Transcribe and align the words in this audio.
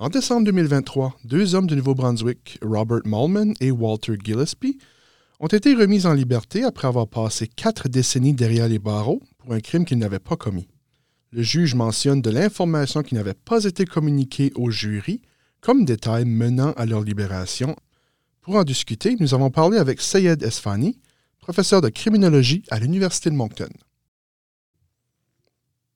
En 0.00 0.10
décembre 0.10 0.44
2023, 0.44 1.16
deux 1.24 1.56
hommes 1.56 1.66
du 1.66 1.74
Nouveau-Brunswick, 1.74 2.60
Robert 2.62 3.00
Malman 3.04 3.54
et 3.60 3.72
Walter 3.72 4.14
Gillespie, 4.22 4.78
ont 5.40 5.48
été 5.48 5.74
remis 5.74 6.06
en 6.06 6.12
liberté 6.12 6.62
après 6.62 6.86
avoir 6.86 7.08
passé 7.08 7.48
quatre 7.48 7.88
décennies 7.88 8.32
derrière 8.32 8.68
les 8.68 8.78
barreaux 8.78 9.20
pour 9.38 9.54
un 9.54 9.58
crime 9.58 9.84
qu'ils 9.84 9.98
n'avaient 9.98 10.20
pas 10.20 10.36
commis. 10.36 10.68
Le 11.32 11.42
juge 11.42 11.74
mentionne 11.74 12.22
de 12.22 12.30
l'information 12.30 13.02
qui 13.02 13.16
n'avait 13.16 13.34
pas 13.34 13.64
été 13.64 13.86
communiquée 13.86 14.52
au 14.54 14.70
jury 14.70 15.20
comme 15.60 15.84
détail 15.84 16.24
menant 16.26 16.70
à 16.74 16.86
leur 16.86 17.00
libération. 17.00 17.74
Pour 18.40 18.54
en 18.54 18.62
discuter, 18.62 19.16
nous 19.18 19.34
avons 19.34 19.50
parlé 19.50 19.78
avec 19.78 20.00
Sayed 20.00 20.44
Esfani, 20.44 21.00
professeur 21.40 21.80
de 21.80 21.88
criminologie 21.88 22.62
à 22.70 22.78
l'Université 22.78 23.30
de 23.30 23.34
Moncton. 23.34 23.68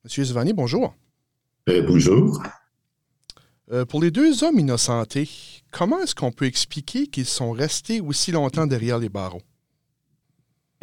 Monsieur 0.02 0.24
Esfani, 0.24 0.54
bonjour. 0.54 0.92
Euh, 1.68 1.86
bonjour. 1.86 2.42
Euh, 3.72 3.86
pour 3.86 4.02
les 4.02 4.10
deux 4.10 4.44
hommes 4.44 4.58
innocentés, 4.58 5.28
comment 5.70 6.00
est-ce 6.00 6.14
qu'on 6.14 6.30
peut 6.30 6.44
expliquer 6.44 7.06
qu'ils 7.06 7.24
sont 7.24 7.52
restés 7.52 8.00
aussi 8.02 8.30
longtemps 8.30 8.66
derrière 8.66 8.98
les 8.98 9.08
barreaux? 9.08 9.40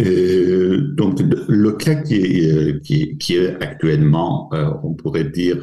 Euh, 0.02 0.94
donc, 0.96 1.20
le 1.20 1.72
cas 1.74 1.96
qui 1.96 2.16
est, 2.16 3.38
euh, 3.38 3.58
actuellement, 3.62 4.50
on 4.84 4.94
pourrait 4.94 5.30
dire, 5.30 5.60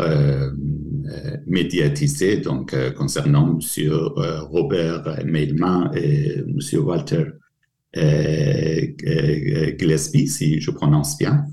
médiatisé, 1.47 2.37
donc 2.37 2.77
concernant 2.95 3.59
M. 3.59 3.61
Robert 4.51 5.25
Mailman 5.25 5.91
et 5.95 6.39
M. 6.39 6.59
Walter 6.85 7.25
Gillespie, 9.79 10.29
si 10.29 10.61
je 10.61 10.71
prononce 10.71 11.19
bien, 11.19 11.45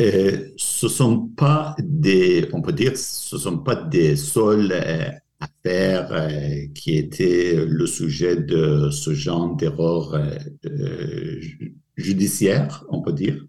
euh, 0.00 0.48
ce 0.56 0.88
sont 0.88 1.28
pas 1.28 1.76
des, 1.78 2.48
on 2.52 2.62
peut 2.62 2.72
dire, 2.72 2.96
ce 2.96 3.36
sont 3.36 3.58
pas 3.58 3.74
des 3.76 4.16
seules 4.16 4.72
euh, 4.72 5.10
affaires 5.40 6.08
euh, 6.12 6.66
qui 6.74 6.96
étaient 6.96 7.64
le 7.66 7.86
sujet 7.86 8.36
de 8.36 8.88
ce 8.90 9.12
genre 9.12 9.54
d'erreur 9.56 10.18
judiciaire, 11.96 12.84
on 12.88 13.02
peut 13.02 13.12
dire. 13.12 13.44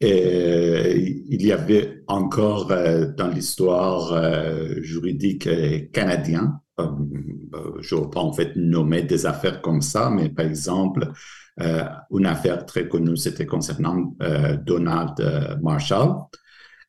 il 0.00 1.42
y 1.46 1.52
avait 1.52 2.02
encore 2.08 2.66
dans 2.66 3.28
l'histoire 3.28 4.82
juridique 4.82 5.48
canadienne, 5.92 6.58
je 6.78 7.94
ne 7.94 8.00
veux 8.00 8.10
pas 8.10 8.20
en 8.20 8.32
fait 8.32 8.56
nommer 8.56 9.02
des 9.02 9.26
affaires 9.26 9.62
comme 9.62 9.80
ça, 9.80 10.10
mais 10.10 10.28
par 10.28 10.46
exemple, 10.46 11.12
euh, 11.60 11.84
une 12.10 12.26
affaire 12.26 12.66
très 12.66 12.88
connue, 12.88 13.16
c'était 13.16 13.46
concernant 13.46 14.16
euh, 14.22 14.56
Donald 14.56 15.20
euh, 15.20 15.56
Marshall. 15.62 16.16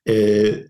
Et, 0.05 0.65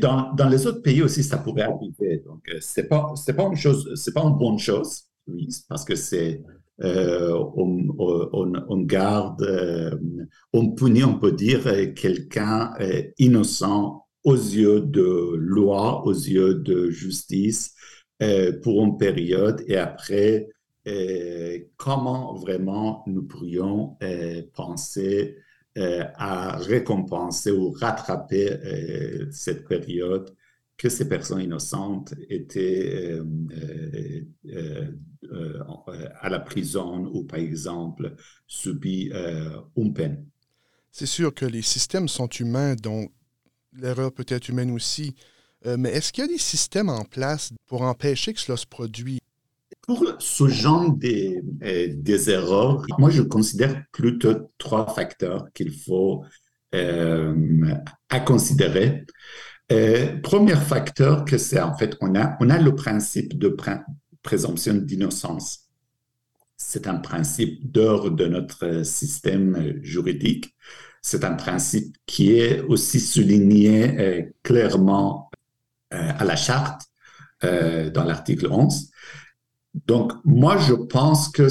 dans, 0.00 0.32
dans, 0.34 0.48
les 0.48 0.66
autres 0.66 0.80
pays 0.80 1.02
aussi, 1.02 1.22
ça 1.24 1.38
pourrait 1.38 1.62
arriver. 1.62 2.22
Donc, 2.24 2.48
c'est 2.60 2.88
pas 2.88 3.12
c'est 3.16 3.34
pas 3.34 3.44
une 3.44 3.56
pas 3.56 4.22
une 4.22 4.38
bonne 4.38 4.58
chose, 4.58 5.08
oui, 5.26 5.48
parce 5.68 5.84
que 5.84 5.96
c'est 5.96 6.40
on, 6.78 7.88
on, 7.98 8.52
on, 8.68 8.80
garde, 8.82 9.44
on 10.52 10.70
punit, 10.70 11.04
on 11.04 11.18
peut 11.18 11.32
dire, 11.32 11.64
quelqu'un 11.94 12.74
innocent 13.18 14.01
aux 14.24 14.36
yeux 14.36 14.80
de 14.80 15.34
loi, 15.36 16.04
aux 16.06 16.12
yeux 16.12 16.54
de 16.54 16.90
justice 16.90 17.74
pour 18.62 18.84
une 18.84 18.96
période 18.98 19.64
et 19.66 19.76
après 19.76 20.48
euh, 20.88 21.60
comment 21.76 22.34
vraiment 22.34 23.04
nous 23.06 23.22
pourrions 23.22 23.96
euh, 24.02 24.42
penser 24.52 25.36
euh, 25.78 26.04
à 26.16 26.56
récompenser 26.56 27.52
ou 27.52 27.70
rattraper 27.70 28.58
cette 29.30 29.68
période 29.68 30.34
que 30.76 30.88
ces 30.88 31.08
personnes 31.08 31.40
innocentes 31.40 32.14
étaient 32.28 33.20
à 36.20 36.28
la 36.28 36.40
prison 36.40 37.06
ou, 37.12 37.22
par 37.24 37.38
exemple, 37.38 38.16
subit 38.48 39.12
une 39.76 39.94
peine. 39.94 40.26
C'est 40.90 41.06
sûr 41.06 41.32
que 41.32 41.46
les 41.46 41.62
systèmes 41.62 42.08
sont 42.08 42.28
humains, 42.28 42.74
donc 42.74 43.12
l'erreur 43.74 44.12
peut 44.12 44.26
être 44.28 44.48
humaine 44.48 44.70
aussi. 44.70 45.14
mais 45.64 45.90
est-ce 45.90 46.12
qu'il 46.12 46.24
y 46.24 46.28
a 46.28 46.30
des 46.30 46.38
systèmes 46.38 46.88
en 46.88 47.04
place 47.04 47.50
pour 47.66 47.82
empêcher 47.82 48.34
que 48.34 48.40
cela 48.40 48.56
se 48.56 48.66
produise? 48.66 49.20
Pour 49.82 50.04
ce 50.20 50.46
genre 50.46 50.92
des, 50.92 51.42
euh, 51.64 51.88
des 51.92 52.30
erreurs, 52.30 52.84
moi, 52.98 53.10
je 53.10 53.22
considère 53.22 53.82
plutôt 53.90 54.52
trois 54.56 54.86
facteurs 54.86 55.48
qu'il 55.54 55.76
faut 55.76 56.24
euh, 56.74 57.74
à 58.08 58.20
considérer. 58.20 59.04
Euh, 59.72 60.20
premier 60.20 60.54
facteur, 60.54 61.24
que 61.24 61.36
c'est 61.36 61.60
en 61.60 61.76
fait, 61.76 61.96
on 62.00 62.14
a, 62.14 62.36
on 62.40 62.48
a 62.48 62.58
le 62.58 62.76
principe 62.76 63.36
de 63.38 63.56
présomption 64.22 64.74
d'innocence. 64.74 65.68
C'est 66.56 66.86
un 66.86 66.98
principe 66.98 67.72
d'ordre 67.72 68.10
de 68.10 68.26
notre 68.26 68.84
système 68.84 69.82
juridique. 69.82 70.54
C'est 71.02 71.24
un 71.24 71.34
principe 71.34 71.96
qui 72.06 72.38
est 72.38 72.60
aussi 72.60 73.00
souligné 73.00 73.98
euh, 74.00 74.22
clairement 74.42 75.30
à 75.90 76.24
la 76.24 76.36
charte 76.36 76.86
dans 77.42 78.04
l'article 78.04 78.46
11. 78.50 78.90
Donc, 79.86 80.12
moi, 80.24 80.58
je 80.58 80.74
pense 80.74 81.30
que 81.30 81.48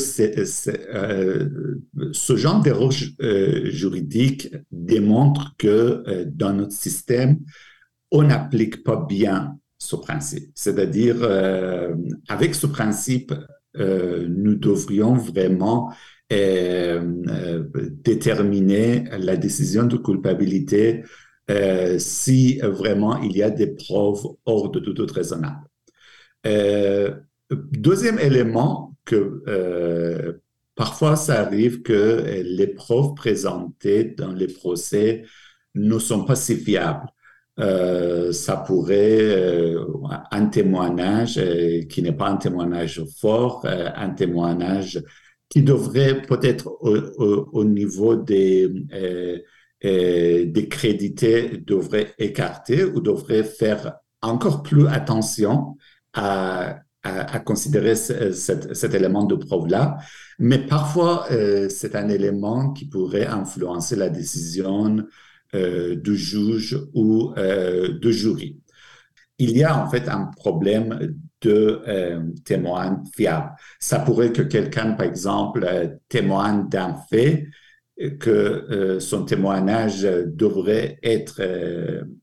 euh, 0.93 1.79
ce 2.11 2.35
genre 2.35 2.61
d'erreur 2.61 2.91
euh, 3.21 3.71
juridique 3.71 4.49
démontre 4.71 5.55
que 5.57 6.03
euh, 6.07 6.25
dans 6.27 6.53
notre 6.53 6.73
système, 6.73 7.39
on 8.11 8.23
n'applique 8.23 8.83
pas 8.83 9.05
bien 9.07 9.57
ce 9.79 9.95
principe. 9.95 10.51
C'est-à-dire, 10.53 11.17
euh, 11.21 11.95
avec 12.27 12.53
ce 12.53 12.67
principe, 12.67 13.33
euh, 13.77 14.27
nous 14.29 14.55
devrions 14.55 15.15
vraiment 15.15 15.91
déterminer 18.03 19.03
la 19.19 19.35
décision 19.35 19.83
de 19.83 19.97
culpabilité 19.97 21.03
si 21.97 22.59
vraiment 22.59 23.21
il 23.21 23.35
y 23.35 23.43
a 23.43 23.49
des 23.49 23.67
preuves 23.67 24.23
hors 24.45 24.71
de 24.71 24.79
tout 24.79 24.99
autre 25.01 25.15
raisonnable. 25.15 25.67
Deuxième 27.51 28.17
élément, 28.19 28.91
que 29.05 29.43
euh, 29.47 30.33
parfois 30.75 31.15
ça 31.15 31.41
arrive 31.41 31.81
que 31.81 32.41
les 32.43 32.67
preuves 32.67 33.13
présentées 33.15 34.05
dans 34.05 34.31
les 34.31 34.47
procès 34.47 35.23
ne 35.75 35.99
sont 35.99 36.25
pas 36.25 36.35
si 36.35 36.55
fiables. 36.55 37.07
Euh, 37.59 38.31
ça 38.31 38.57
pourrait, 38.57 39.19
euh, 39.21 39.85
un 40.31 40.45
témoignage 40.47 41.39
qui 41.89 42.01
n'est 42.01 42.13
pas 42.13 42.29
un 42.29 42.37
témoignage 42.37 43.03
fort, 43.19 43.65
un 43.65 44.09
témoignage 44.11 45.03
qui 45.51 45.61
devrait 45.61 46.23
peut-être 46.23 46.67
au, 46.81 47.63
niveau 47.63 48.15
des, 48.15 48.69
des 49.83 50.67
crédités, 50.69 51.57
devrait 51.57 52.15
écarter 52.17 52.83
ou 52.85 53.01
devrait 53.01 53.43
faire 53.43 53.97
encore 54.21 54.63
plus 54.63 54.87
attention 54.87 55.77
à 56.13 56.79
à, 57.03 57.39
considérer 57.39 57.95
cet 57.95 58.93
élément 58.93 59.23
de 59.23 59.35
preuve-là, 59.35 59.97
mais 60.39 60.59
parfois 60.59 61.25
euh, 61.31 61.67
c'est 61.69 61.95
un 61.95 62.09
élément 62.09 62.71
qui 62.73 62.85
pourrait 62.85 63.25
influencer 63.25 63.95
la 63.95 64.09
décision 64.09 64.97
euh, 65.55 65.95
du 65.95 66.15
juge 66.15 66.79
ou 66.93 67.33
euh, 67.37 67.97
du 67.99 68.13
jury. 68.13 68.59
Il 69.39 69.57
y 69.57 69.63
a 69.63 69.83
en 69.83 69.89
fait 69.89 70.07
un 70.09 70.25
problème 70.25 71.15
de 71.41 71.81
témoin 72.45 73.03
fiable. 73.15 73.51
Ça 73.79 73.99
pourrait 73.99 74.31
que 74.31 74.41
quelqu'un, 74.41 74.93
par 74.93 75.07
exemple, 75.07 75.97
témoigne 76.07 76.69
d'un 76.69 76.95
fait 77.09 77.47
que 78.19 78.97
son 78.99 79.25
témoignage 79.25 80.03
devrait 80.03 80.99
être 81.03 81.41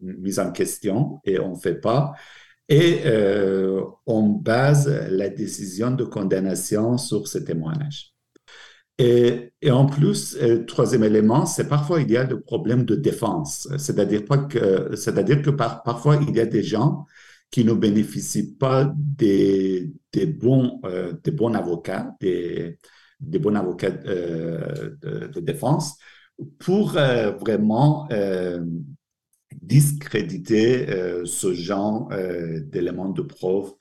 mis 0.01 0.39
en 0.39 0.53
question 0.53 1.21
et 1.25 1.39
on 1.39 1.55
ne 1.55 1.59
fait 1.59 1.81
pas 1.81 2.15
et 2.69 3.03
euh, 3.07 3.83
on 4.07 4.29
base 4.29 4.89
la 5.11 5.29
décision 5.29 5.91
de 5.91 6.05
condamnation 6.05 6.99
sur 6.99 7.27
ce 7.27 7.39
témoignage. 7.39 8.15
Et, 8.99 9.53
en 9.71 9.87
plus, 9.87 10.37
euh, 10.43 10.65
troisième 10.67 11.05
élément, 11.05 11.47
c'est 11.47 11.69
parfois 11.69 12.01
il 12.01 12.11
y 12.11 12.17
a 12.17 12.25
des 12.25 12.37
problèmes 12.37 12.85
de 12.85 12.97
défense. 12.97 13.69
C'est-à-dire 13.79 14.25
que, 14.49 14.97
c'est-à-dire 14.97 15.41
que 15.43 15.51
parfois 15.51 16.17
il 16.17 16.35
y 16.37 16.41
a 16.41 16.47
des 16.47 16.63
gens 16.63 17.07
qui 17.51 17.65
ne 17.65 17.73
bénéficient 17.73 18.55
pas 18.55 18.93
des, 18.97 19.93
bons, 20.27 20.81
euh, 20.85 21.13
des 21.25 21.31
bons 21.31 21.55
avocats, 21.55 22.15
des, 22.21 22.79
bons 23.21 23.55
avocats 23.55 23.93
euh, 24.07 24.97
de, 25.01 25.41
défense 25.41 25.97
pour 26.59 26.97
euh, 26.97 27.33
vraiment 27.33 28.09
discréditer 29.63 30.87
ce 31.25 31.55
genre 31.55 32.11
d'éléments 32.67 33.09
de 33.09 33.23
preuve 33.23 33.73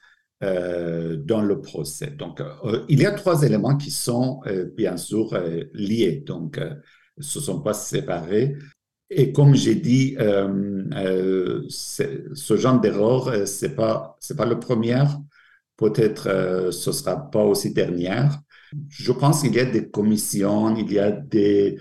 dans 0.41 1.41
le 1.41 1.61
procès. 1.61 2.11
Donc, 2.11 2.41
il 2.87 3.01
y 3.01 3.05
a 3.05 3.11
trois 3.11 3.43
éléments 3.43 3.75
qui 3.75 3.91
sont 3.91 4.41
bien 4.75 4.97
sûr 4.97 5.37
liés, 5.73 6.23
donc 6.25 6.59
ce 7.19 7.39
ne 7.39 7.43
sont 7.43 7.61
pas 7.61 7.73
séparés. 7.73 8.55
Et 9.09 9.31
comme 9.31 9.55
j'ai 9.55 9.75
dit, 9.75 10.15
ce 11.69 12.57
genre 12.57 12.79
d'erreur, 12.79 13.47
c'est 13.47 13.75
pas 13.75 14.17
c'est 14.19 14.35
pas 14.35 14.45
le 14.45 14.59
premier. 14.59 15.03
Peut-être 15.77 16.71
ce 16.71 16.91
sera 16.91 17.29
pas 17.29 17.43
aussi 17.43 17.73
dernière. 17.73 18.39
Je 18.89 19.11
pense 19.11 19.41
qu'il 19.41 19.55
y 19.55 19.59
a 19.59 19.65
des 19.65 19.89
commissions, 19.89 20.75
il 20.75 20.91
y 20.91 20.99
a 20.99 21.11
des 21.11 21.77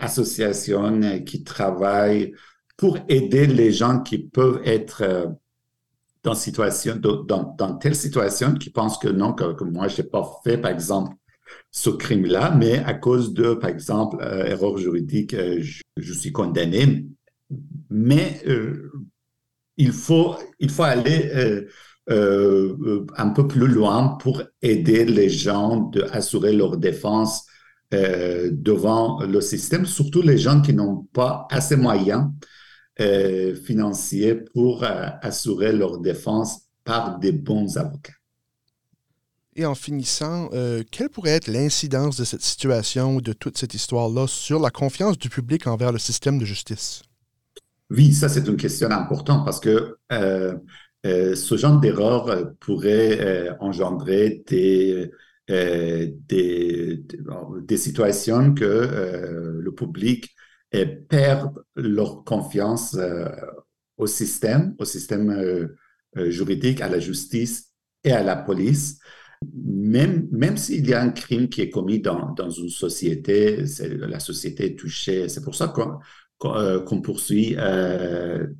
associations 0.00 1.20
qui 1.24 1.44
travaillent 1.44 2.32
pour 2.76 2.98
aider 3.08 3.46
les 3.46 3.72
gens 3.72 4.00
qui 4.00 4.18
peuvent 4.18 4.60
être 4.64 5.36
dans, 6.22 6.34
situation, 6.34 6.96
dans, 6.96 7.54
dans, 7.56 7.76
telle 7.76 7.94
situation 7.94 8.54
qui 8.54 8.70
pensent 8.70 8.98
que 8.98 9.08
non, 9.08 9.32
que, 9.34 9.64
moi, 9.64 9.88
je 9.88 10.02
n'ai 10.02 10.08
pas 10.08 10.40
fait, 10.44 10.58
par 10.58 10.70
exemple, 10.70 11.14
ce 11.70 11.90
crime-là, 11.90 12.54
mais 12.56 12.78
à 12.78 12.94
cause 12.94 13.32
de, 13.32 13.54
par 13.54 13.70
exemple, 13.70 14.18
euh, 14.20 14.44
erreur 14.44 14.76
juridique, 14.76 15.34
euh, 15.34 15.62
je, 15.96 16.12
suis 16.12 16.30
condamné. 16.30 17.06
Mais 17.90 18.40
euh, 18.46 18.92
il, 19.78 19.92
faut, 19.92 20.36
il 20.60 20.70
faut 20.70 20.82
aller 20.82 21.30
un 22.08 23.28
peu 23.30 23.46
plus 23.46 23.68
loin 23.68 24.16
pour 24.20 24.42
aider 24.60 25.04
les 25.04 25.30
gens 25.30 25.90
à 26.10 26.16
assurer 26.16 26.52
leur 26.52 26.76
défense 26.76 27.46
devant 27.90 29.22
le 29.22 29.40
système, 29.42 29.84
surtout 29.84 30.22
les 30.22 30.38
gens 30.38 30.62
qui 30.62 30.72
n'ont 30.72 31.06
pas 31.12 31.46
assez 31.50 31.76
moyens 31.76 32.30
financiers 32.98 34.34
pour 34.34 34.82
assurer 34.84 35.72
leur 35.72 35.98
défense 35.98 36.62
par 36.84 37.18
des 37.18 37.32
bons 37.32 37.76
avocats. 37.76 38.21
Et 39.54 39.66
en 39.66 39.74
finissant, 39.74 40.48
euh, 40.52 40.82
quelle 40.90 41.10
pourrait 41.10 41.32
être 41.32 41.48
l'incidence 41.48 42.16
de 42.16 42.24
cette 42.24 42.42
situation 42.42 43.20
de 43.20 43.32
toute 43.32 43.58
cette 43.58 43.74
histoire-là 43.74 44.26
sur 44.26 44.58
la 44.58 44.70
confiance 44.70 45.18
du 45.18 45.28
public 45.28 45.66
envers 45.66 45.92
le 45.92 45.98
système 45.98 46.38
de 46.38 46.44
justice? 46.44 47.02
Oui, 47.90 48.14
ça 48.14 48.30
c'est 48.30 48.48
une 48.48 48.56
question 48.56 48.90
importante 48.90 49.44
parce 49.44 49.60
que 49.60 49.98
ce 51.04 51.56
genre 51.56 51.80
d'erreur 51.80 52.54
pourrait 52.60 53.50
engendrer 53.60 54.42
des, 54.46 55.10
des, 55.48 57.76
situations 57.76 58.54
que 58.54 59.60
le 59.60 59.74
public 59.74 60.34
perdent 61.08 61.64
leur 61.76 62.24
confiance 62.24 62.94
euh, 62.94 63.28
au 63.96 64.06
système, 64.06 64.74
au 64.78 64.84
système 64.84 65.30
euh, 65.30 65.76
euh, 66.16 66.30
juridique, 66.30 66.80
à 66.80 66.88
la 66.88 66.98
justice 66.98 67.72
et 68.04 68.12
à 68.12 68.22
la 68.22 68.36
police. 68.36 68.98
Même, 69.64 70.28
même 70.30 70.56
s'il 70.56 70.88
y 70.88 70.94
a 70.94 71.02
un 71.02 71.10
crime 71.10 71.48
qui 71.48 71.60
est 71.62 71.70
commis 71.70 72.00
dans, 72.00 72.32
dans 72.32 72.50
une 72.50 72.68
société, 72.68 73.64
la 73.80 74.20
société 74.20 74.66
est 74.66 74.78
touchée. 74.78 75.28
C'est 75.28 75.42
pour 75.42 75.54
ça 75.54 75.72
qu'on 76.38 77.00
poursuit 77.02 77.56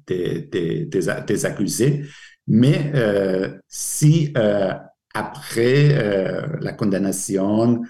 des, 0.07 0.43
des, 0.43 0.85
des, 0.87 1.47
accusés. 1.47 2.05
Mais 2.47 2.93
si 3.69 4.33
après 5.15 5.89
la 6.61 6.73
condamnation, 6.73 7.83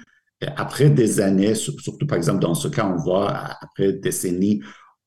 après 0.57 0.91
des 0.91 1.21
années, 1.21 1.55
surtout 1.55 2.07
par 2.07 2.19
exemple 2.19 2.41
dans 2.41 2.55
ce 2.55 2.69
cas, 2.69 2.87
on 2.87 2.97
voit 2.97 3.31
après 3.61 3.93
des 3.93 3.99
décennies, 4.01 4.61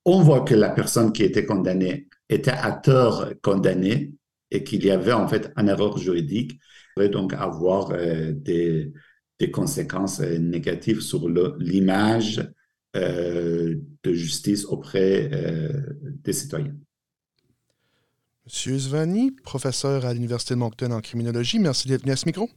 on 0.04 0.20
voit 0.22 0.42
que 0.42 0.54
la 0.54 0.70
personne 0.70 1.12
qui 1.12 1.24
était 1.24 1.44
condamnée 1.44 2.08
était 2.28 2.52
à 2.52 2.72
tort 2.72 3.26
condamnée 3.42 4.12
et 4.50 4.64
qu'il 4.64 4.84
y 4.84 4.90
avait 4.90 5.12
en 5.12 5.28
fait 5.28 5.52
une 5.56 5.68
erreur 5.68 5.98
juridique, 5.98 6.60
pourrait 6.94 7.08
donc 7.08 7.32
avoir 7.34 7.90
euh, 7.90 8.32
des, 8.32 8.92
des, 9.38 9.50
conséquences 9.50 10.20
euh, 10.20 10.38
négatives 10.38 11.00
sur 11.00 11.28
l'image 11.58 12.48
euh, 12.96 13.76
de 14.02 14.12
justice 14.12 14.64
auprès 14.64 15.30
des 16.24 16.32
citoyens. 16.32 16.74
Monsieur 18.46 18.78
Zvani, 18.78 19.32
professeur 19.32 20.06
à 20.06 20.14
l'Université 20.14 20.54
de 20.54 20.60
Moncton 20.60 20.92
en 20.92 21.00
criminologie, 21.00 21.58
merci 21.58 21.88
d'être 21.88 22.02
venu 22.02 22.12
à 22.12 22.16
ce 22.16 22.26
micro. 22.26 22.48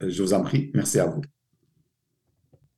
Je 0.00 0.22
vous 0.22 0.34
en 0.34 0.42
prie, 0.42 0.70
merci 0.74 1.00
à 1.00 1.06
vous. 1.06 1.22